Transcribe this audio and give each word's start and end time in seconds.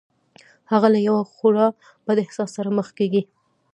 هغه 0.71 0.87
له 0.93 0.99
یوه 1.07 1.21
خورا 1.33 1.67
بد 2.05 2.17
احساس 2.23 2.49
سره 2.57 2.69
مخ 2.77 2.87
کېږي 2.97 3.21